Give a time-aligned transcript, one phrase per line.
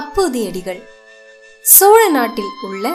[0.00, 0.82] அப்போதியடிகள்.
[1.62, 2.88] சோழ நாட்டில் உள்ள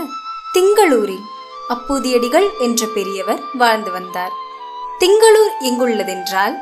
[0.54, 1.24] திங்களூரில்
[1.70, 4.32] அப்போதியடிகள் என்ற பெரியவர் வாழ்ந்து வந்தார்.
[5.00, 6.56] திங்களூர் எங்குள்ளதென்றால்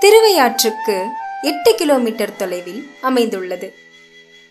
[0.00, 1.04] திருவையாற்றுக்கு
[1.42, 3.74] எட்டு கிலோமீட்டர் தொலைவில் அமைந்துள்ளது.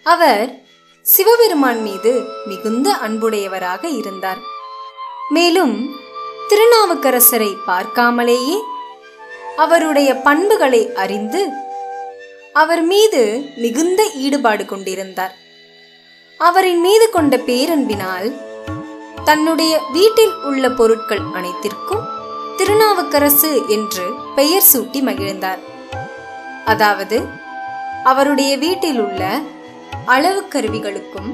[0.03, 0.61] அவர்
[1.01, 4.37] சிவபெருமான் மீது மிகுந்த அன்புடையவராக இருந்தார்.
[5.29, 5.95] மேலும்
[6.49, 8.57] திருநாவுக்கரசரை பார்க்காமலேயே
[9.57, 11.49] அவருடைய பண்புகளை அறிந்து
[12.61, 13.21] அவர் மீது
[13.63, 15.33] மிகுந்த ஈடுபாடு கொண்டிருந்தார்.
[16.39, 18.27] அவரின் மீது கொண்ட பேரன்பினால்
[19.27, 22.05] தன்னுடைய வீட்டில் உள்ள பொருட்கள் அனைத்திற்கும்
[22.59, 25.61] திருநாவுக்கரசு என்று பெயர் சூட்டி மகிழ்ந்தார்.
[26.65, 27.17] அதாவது
[28.03, 29.21] அவருடைய வீட்டில் உள்ள
[30.15, 31.29] அளவு கருவிகளுக்கும்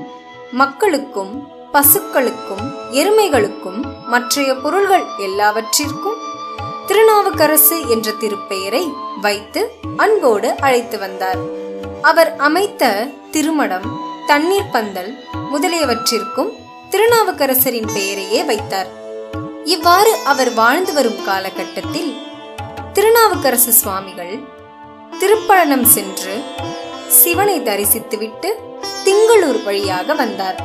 [0.61, 1.33] மக்களுக்கும்
[1.75, 2.65] பசுக்களுக்கும்
[3.01, 3.79] எருமைகளுக்கும்
[4.13, 6.19] மற்றைய பொருள்கள் எல்லாவற்றிற்கும்
[7.33, 8.81] திருநாவுக்கரசு என்ற திருப்பெயரை
[9.21, 9.61] வைத்து
[9.97, 11.39] அன்போடு அழைத்து வந்தார்.
[12.01, 12.83] அவர் அமைத்த
[13.31, 13.87] திருமடம்
[14.27, 15.09] தண்ணீர் பந்தல்
[15.53, 16.51] முதலியவற்றிற்கும்
[16.91, 18.89] திருநாவுக்கரசரின் பெயரையே வைத்தார்.
[19.63, 22.11] இவ்வாறு அவர் வாழ்ந்து வரும் காலகட்டத்தில்
[22.93, 24.35] திருநாவுக்கரசு சுவாமிகள்
[25.19, 26.37] திருப்பழனம் சென்று
[27.07, 28.51] சிவனை தரிசித்துவிட்டு
[29.05, 30.61] திங்களூர் வழியாக வந்தார்.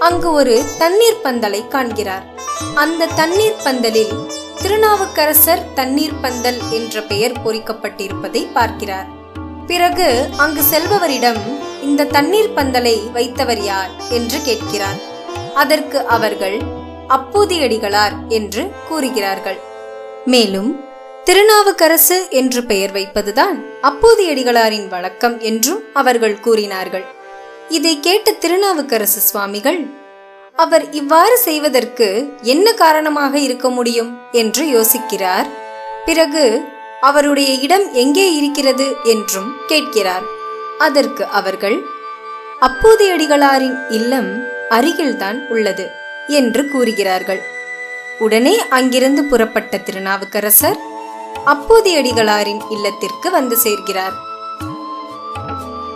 [0.00, 2.26] அங்கு ஒரு தண்ணீர் பந்தலை காண்கிறார்.
[2.74, 4.14] அந்த தண்ணீர் பந்தலில்
[4.62, 9.06] திருநாவுக்கரசர் தண்ணீர் பந்தல் என்ற பெயர் பொறிக்கப்பட்டிருப்பதை பார்க்கிறார்.
[9.66, 11.40] பிறகு அங்கு செல்பவரிடம்
[11.82, 15.00] இந்த தண்ணீர் பந்தலை வைத்தவர் யார் என்று கேட்கிறார்.
[15.54, 16.58] அதற்கு அவர்கள்
[17.08, 19.58] அப்பூதியடிகளார் என்று கூறுகிறார்கள்.
[20.24, 20.70] மேலும்
[21.24, 27.06] திருநாவுக்கரசு என்று பெயர் வைப்பதுதான் அப்பூதியடிகளாரின் வழக்கம் என்றும் அவர்கள் கூறினார்கள்.
[27.68, 29.80] இதை கேட்ட திருநாவுக்கரசு சுவாமிகள்
[30.56, 32.06] அவர் இவ்வாறு செய்வதற்கு
[32.42, 35.48] என்ன காரணமாக இருக்க முடியும் என்று யோசிக்கிறார்.
[36.04, 36.44] பிறகு
[37.00, 40.22] அவருடைய இடம் எங்கே இருக்கிறது என்றும் கேட்கிறார்.
[40.78, 41.78] அதற்கு அவர்கள்
[42.60, 44.30] அப்போதையடிகளாரின் இல்லம்
[44.68, 45.86] அருகில்தான் உள்ளது
[46.28, 47.40] என்று கூறுகிறார்கள்.
[48.18, 50.80] உடனே அங்கிருந்து புறப்பட்ட திருநாவுக்கரசர்
[51.44, 54.16] அப்போதையடிகளாரின் இல்லத்திற்கு வந்து சேர்கிறார்.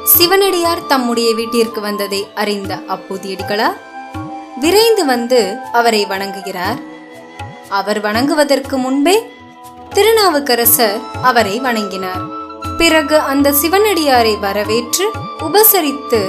[0.04, 3.78] சிவனடியார் தம்முடைய வீட்டிற்கு வந்ததை அறிந்த அப்போதியடிகளார்
[4.64, 6.78] விரைந்து வந்து அவரை வணங்குகிறார்.
[7.68, 9.16] அவர் வணங்குவதற்கு முன்பே
[9.90, 12.22] திருநாவுக்கரசர் அவரை வணங்கினார்.
[12.78, 15.06] பிறகு அந்த சிவனடியாரை வரவேற்று
[15.38, 16.20] உபசரித்து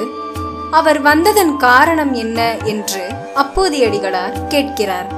[0.72, 3.04] அவர் வந்ததன் காரணம் என்ன என்று
[3.36, 5.10] அப்போதையடிகளார் கேட்கிறார்.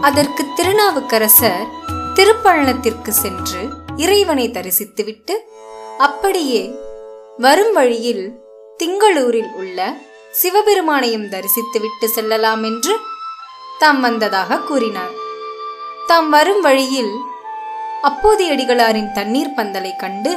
[0.00, 1.64] அதற்கு திருநாவுக்கரசர்
[2.14, 3.62] திருப்பழனத்திற்கு சென்று
[3.96, 5.36] இறைவனை தரிசித்துவிட்டு
[5.98, 6.62] அப்படியே
[7.36, 8.24] வரும் வழியில்
[8.82, 9.78] திங்களூரில் உள்ள
[10.34, 12.94] சிவபெருமானையும் தரிசித்துவிட்டு செல்லலாம் என்று
[13.78, 15.14] தாம் வந்ததாக கூறினார்.
[16.06, 17.14] தாம் வரும் வழியில்
[18.02, 20.36] அப்போதையடிகளாரின் தண்ணீர் பந்தலை கண்டு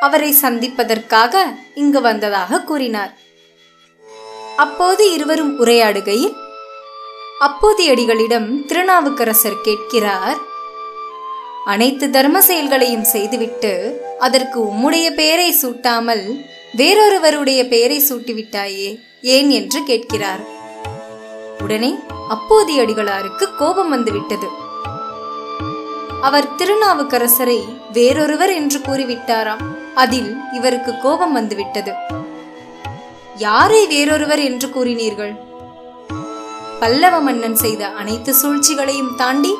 [0.00, 1.44] அவரை சந்திப்பதற்காக
[1.74, 3.12] இங்கு வந்ததாக கூறினார்.
[4.56, 6.36] அப்போது இருவரும் உரையாடுகையில்
[7.46, 10.38] அப்போதையடிகளிடம் திருநாவுக்கரசர் கேட்கிறார்
[11.64, 13.72] அனைத்து தர்ம செயல்களையும் செய்துவிட்டு
[14.18, 16.24] அதற்கு உம்முடைய பெயரை சூட்டாமல்
[16.76, 20.40] வேறொருவருடைய பெயரை சூட்டிவிட்டாயே ஏன் என்று கேட்கிறார்.
[21.62, 21.94] உடனே
[22.28, 24.48] அப்போதியடிகளாருக்கு கோபம் வந்துவிட்டது.
[26.20, 29.64] அவர் திருநாவுக்கரசரை வேறொருவர் என்று கூறிவிட்டாராம்
[29.94, 31.92] அதில் இவருக்கு கோபம் வந்துவிட்டது.
[33.36, 35.34] யாரை வேறொருவர் என்று கூறினீர்கள்?
[36.80, 39.54] பல்லவ மன்னன் செய்த அனைத்து சூழ்ச்சிகளையும் தாண்டி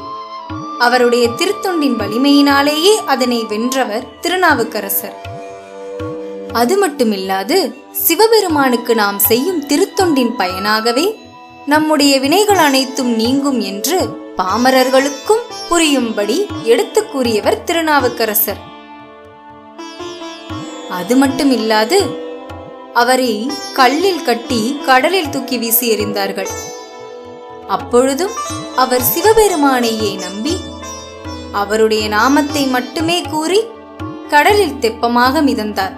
[0.78, 5.36] அவருடைய திருத்தொண்டின் வலிமையினாலேயே அதனை வென்றவர் திருநாவுக்கரசர்.
[6.60, 7.56] அது மட்டுமில்லாது
[8.04, 11.06] சிவபெருமானுக்கு நாம் செய்யும் திருத்தொண்டின் பயனாகவே
[11.72, 13.98] நம்முடைய வினைகள் அனைத்தும் நீங்கும் என்று
[14.38, 16.38] பாமரர்களுக்கும் புரியும்படி
[16.72, 18.60] எடுத்து கூறியவர் திருநாவுக்கரசர்.
[20.98, 21.98] அது மட்டுமில்லாது
[23.02, 23.32] அவரை
[23.78, 26.50] கல்லில் கட்டி கடலில் தூக்கி வீசி எறிந்தார்கள்.
[27.76, 28.34] அப்பொழுதும்
[28.82, 30.54] அவர் சிவபெருமானையே நம்பி
[31.62, 33.60] அவருடைய நாமத்தை மட்டுமே கூறி
[34.34, 35.96] கடலில் தெப்பமாக மிதந்தார்.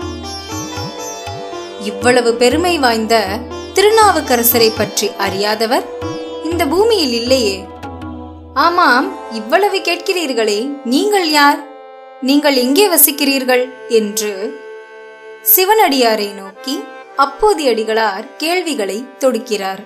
[1.90, 3.14] இவ்வளவு பெருமை வாய்ந்த
[3.74, 5.84] திருநாவுக்கரசரை பற்றி அறியாதவர்?
[6.44, 7.56] இந்த பூமியில் இல்லையே.
[8.54, 11.60] ஆமாம் இவ்வளவு கேட்கிறீர்களே நீங்கள் யார்?
[12.20, 13.64] நீங்கள் எங்கே வசிக்கிறீர்கள்?
[13.88, 14.32] என்று
[15.56, 16.76] சிவனடியாரை நோக்கி
[17.18, 19.82] அப்போதையடிகளார் கேள்விகளை தொடுக்கிறார்.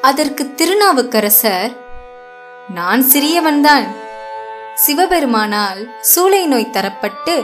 [0.00, 1.72] அதற்கு திருநாவுக்கரசர்
[2.74, 3.86] நான் சிறியவன்தான்.
[4.74, 7.34] சிவபெருமானால் சூளை நோய் தரப்பட்டு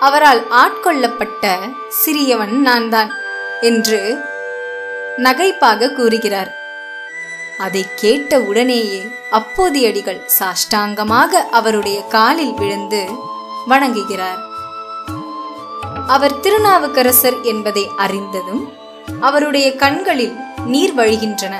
[0.00, 1.58] அவரால் ஆட்கொள்ளப்பட்ட
[2.04, 3.12] சிறியவன் நான் தான்
[3.60, 4.18] என்று
[5.16, 6.50] நகைப்பாக கூறுகிறார்.
[7.58, 13.08] அதை கேட்ட உடனேயே அப்போதியடிகள் சாஷ்டாங்கமாக அவருடைய காலில் விழுந்து
[13.66, 14.38] வணங்குகிறார்.
[16.06, 18.72] அவர் திருநாவுக்கரசர் என்பதை அறிந்ததும்
[19.20, 21.54] அவருடைய கண்களில் நீர் வழிகின்றன.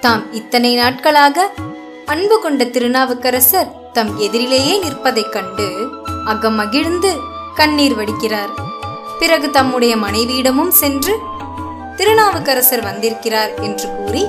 [0.00, 1.50] தாம் இத்தனை நாட்களாக
[2.06, 5.88] அன்பு கொண்ட திருநாவுக்கரசர் தம் எதிரிலேயே நிற்பதைக் கண்டு
[6.26, 7.10] அகம் மகிழ்ந்து
[7.54, 8.52] கண்ணீர் வடிக்கிறார்.
[9.18, 11.18] பிறகு தம்முடைய மனைவியிடமும் சென்று
[11.96, 14.24] திருநாவுக்கரசர் வந்திருக்கிறார் என்று கூறி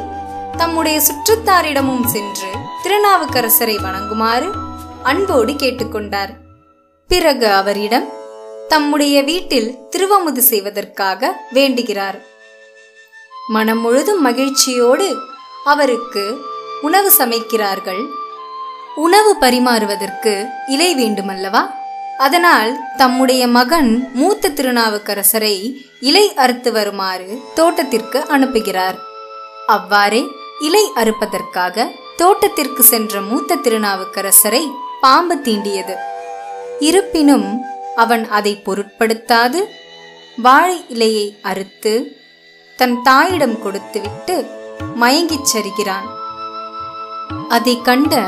[0.58, 2.50] தம்முடைய சுற்றத்தாரிடமும் சென்று
[2.84, 4.50] திருநாவுக்கரசரை வணங்குமாறு
[5.04, 6.34] அன்போடு கேட்டுக்கொண்டார்.
[7.08, 8.08] பிறகு அவரிடம்
[8.68, 12.20] தம்முடைய வீட்டில் திருவமுது செய்வதற்காக வேண்டுகிறார்.
[13.48, 15.18] மனம் முழுதும் மகிழ்ச்சியோடு
[15.66, 16.38] அவருக்கு
[16.82, 18.06] உணவு சமைக்கிறார்கள்.
[18.96, 21.62] உணவு பரிமாறுவதற்கு இலை வேண்டுமல்லவா?
[22.18, 28.98] அதனால் தம்முடைய மகன் மூத்த திருநாவுக்கரசரை இலை அறுத்து வருமாறு தோட்டத்திற்கு அனுப்புகிறார்.
[29.68, 30.26] அவ்வாறே
[30.60, 34.68] இலை அறுப்பதற்காக தோட்டத்திற்கு சென்ற மூத்த திருநாவுக்கரசரை
[35.02, 35.96] பாம்பு தீண்டியது.
[36.80, 37.62] இருப்பினும்
[37.96, 39.64] அவன் அதை பொருட்படுத்தாது
[40.38, 42.18] வாழை இலையை அறுத்து
[42.76, 44.46] தன் தாயிடம் கொடுத்துவிட்டு
[45.00, 46.08] மயங்கிச் சரிகிறான்.
[47.50, 48.24] அதை கண்ட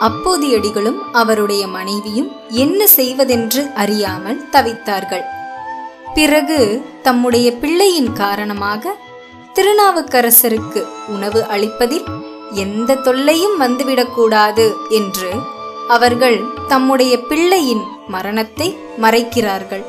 [0.00, 5.22] அப்போதியடிகளும் அவருடைய மனைவியும் என்ன செய்வதென்று அறியாமல் தவித்தார்கள்.
[6.14, 8.94] பிறகு தம்முடைய பிள்ளையின் காரணமாக
[9.54, 12.04] திருநாவுக்கரசருக்கு உணவு அளிப்பதில்
[12.52, 15.30] எந்த தொல்லையும் வந்துவிடக்கூடாது என்று
[15.88, 19.84] அவர்கள் தம்முடைய பிள்ளையின் மரணத்தை மறைக்கிறார்கள்.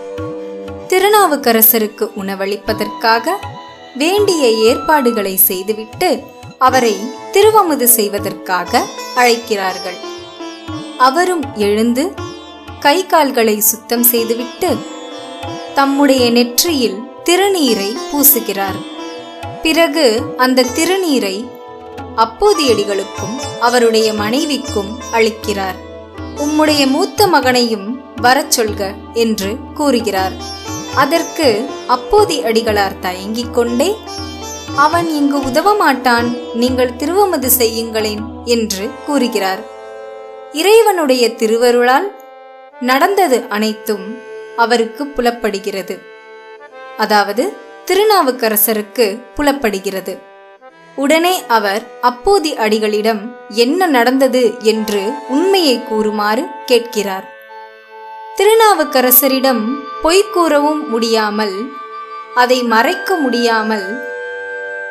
[0.87, 3.29] திருநாவுக்கரசருக்கு உணவளிப்பதற்காக
[3.95, 6.23] வேண்டிய ஏற்பாடுகளை செய்துவிட்டு
[6.59, 8.85] அவரை திருவமுது செய்வதற்காக
[9.15, 9.97] அழைக்கிறார்கள்.
[10.97, 12.13] அவரும் எழுந்து
[12.79, 14.77] கை கால்களை சுத்தம் செய்துவிட்டு
[15.73, 18.85] தம்முடைய நெற்றியில் திருநீரை பூசுகிறார்.
[19.61, 21.49] பிறகு அந்த திருநீரை
[22.17, 25.75] அப்போதியடிகளுக்கும் அவருடைய மனைவிக்கும் அளிக்கிறார்.
[26.35, 30.33] உம்முடைய மூத்த மகனையும் வரச் சொல்க என்று கூறுகிறார்.
[30.95, 33.95] அதற்கு அப்போதி அடிகளார் தயங்கிக் கொண்டே
[34.73, 39.59] அவன் இங்கு உதவ மாட்டான் நீங்கள் திருவமது செய்யுங்களேன் என்று கூறுகிறார்.
[40.51, 42.15] இறைவனுடைய திருவருளால்
[42.79, 44.17] நடந்தது அனைத்தும்
[44.56, 46.01] அவருக்கு புலப்படுகிறது.
[46.97, 50.19] அதாவது திருநாவுக்கரசருக்கு புலப்படுகிறது.
[50.95, 57.33] உடனே அவர் அப்போதி அடிகளிடம் என்ன நடந்தது என்று உண்மையை கூறுமாறு கேட்கிறார்.
[58.35, 59.63] திருநாவுக்கரசரிடம்
[60.01, 61.73] பொய் கூறவும் முடியாமல்
[62.35, 64.13] அதை மறைக்க முடியாமல்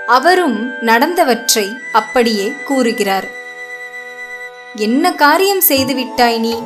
[0.06, 3.28] அவரும் நடந்தவற்றை அப்படியே கூறுகிறார்.
[4.74, 6.62] என்ன காரியம் செய்துவிட்டாய் நீ?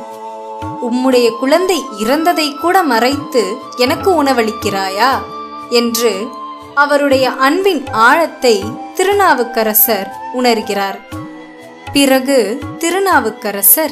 [0.81, 5.21] உம்முடைய குழந்தை இறந்ததை கூட மறைத்து எனக்கு உணவளிக்கிறாயா?
[5.69, 6.27] என்று
[6.75, 8.63] அவருடைய அன்பின் ஆழத்தை
[8.95, 10.99] திருநாவுக்கரசர் உணர்கிறார்.
[11.93, 13.91] பிறகு திருநாவுக்கரசர்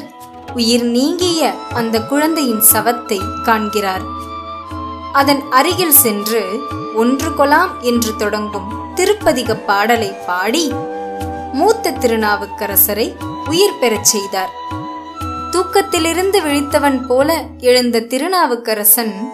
[0.54, 4.02] உயிர் நீங்கிய அந்த குழந்தையின் சவத்தை காண்கிறார்.
[5.12, 6.60] அதன் அருகில் சென்று
[6.94, 8.86] ஒன்று கொலாம் என்று தொடங்கும்.
[8.98, 10.72] திருப்பதிக பாடலை பாடி
[11.52, 13.14] மூத்த திருநாவுக்கரசரை
[13.48, 14.50] உயிர் பெறச் செய்தார்.
[15.50, 19.32] தூக்கத்திலிருந்து விழித்தவன் போல எழுந்த திருநாவுக்கரசன்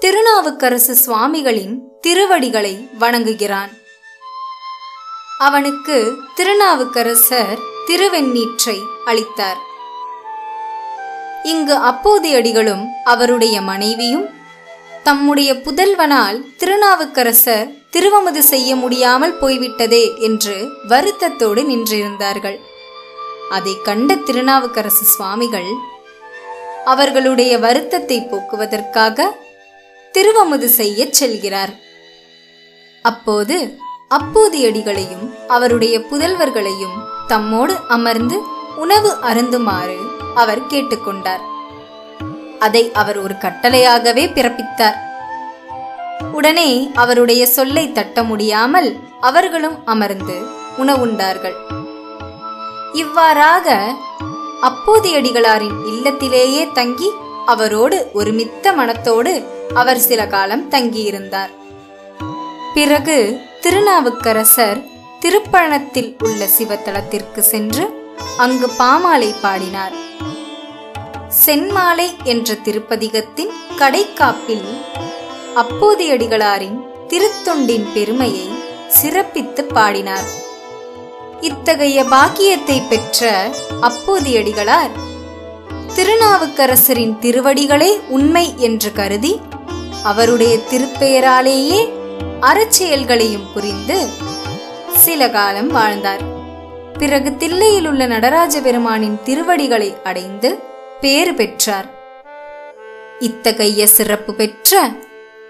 [0.00, 3.70] திருநாவுக்கரசு சுவாமிகளின் திருவடிகளை வணங்குகிறான்.
[5.38, 9.58] அவனுக்கு திருநாவுக்கரசர் திருவெண்ணீற்றை அளித்தார்.
[11.42, 14.26] இங்கு அப்போதையடிகளும் அவருடைய மனைவியும்
[15.06, 20.54] தம்முடைய புதல்வனால் திருநாவுக்கரசர் திருவமுது செய்ய முடியாமல் போய்விட்டதே என்று
[20.88, 22.58] வருத்தத்தோடு நின்றிருந்தார்கள்.
[23.50, 25.70] அதை கண்ட திருநாவுக்கரசு சுவாமிகள்
[26.84, 29.28] அவர்களுடைய வருத்தத்தை போக்குவதற்காக
[30.14, 31.72] திருவமுது செய்யச் செல்கிறார்.
[33.02, 33.56] அப்போது
[34.18, 36.96] அப்போதியடிகளையும் அவருடைய புதல்வர்களையும்
[37.28, 38.38] தம்மோடு அமர்ந்து
[38.76, 39.98] உணவு அருந்துமாறு
[40.34, 41.44] அவர் கேட்டுக்கொண்டார்.
[42.58, 44.96] அதை அவர் ஒரு கட்டளையாகவே பிறப்பித்தார்.
[46.32, 50.46] உடனே அவருடைய சொல்லை தட்ட முடியாமல் அவர்களும் அமர்ந்து
[50.78, 51.54] உணவுண்டார்கள்.
[52.92, 53.94] இவ்வாறாக
[54.62, 57.10] அப்போதையடிகளாரின் இல்லத்திலேயே தங்கி
[57.46, 59.44] அவரோடு ஒருமித்த மனத்தோடு
[59.74, 61.50] அவர் சில காலம் தங்கியிருந்தார்.
[62.74, 64.84] பிறகு திருநாவுக்கரசர்
[65.20, 68.04] திருப்பழனத்தில் உள்ள சிவத்தலத்திற்கு சென்று
[68.38, 70.05] அங்கு பாமாலை பாடினார்.
[71.44, 74.68] சென்மாலை என்ற திருப்பதிகத்தின் கடைக்காப்பில்
[75.62, 76.78] அப்போதையடிகளாரின்
[77.08, 78.46] திருத்தொண்டின் பெருமையை
[78.88, 80.28] சிறப்பித்து பாடினார்.
[81.40, 83.50] இத்தகைய பாக்கியத்தை பெற்ற
[83.80, 84.94] அப்போதையடிகளார்
[85.96, 89.40] திருநாவுக்கரசரின் திருவடிகளே உண்மை என்று கருதி
[90.02, 91.80] அவருடைய திருப்பெயராலேயே
[92.40, 93.98] அறச்செயல்களையும் புரிந்து
[95.04, 96.24] சில காலம் வாழ்ந்தார்.
[96.98, 100.50] பிறகு தில்லையில் உள்ள நடராஜ பெருமானின் திருவடிகளை அடைந்து
[101.00, 101.94] பேறு பெற்றார்.
[103.18, 104.90] இத்தகைய சிறப்பு பெற்ற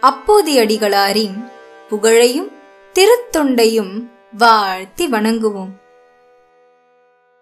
[0.02, 1.52] அப்போதியடிகளாரின்
[1.88, 2.52] புகழையும்
[2.94, 5.72] திருத்தொண்டையும் வாழ்த்தி வணங்குவோம்.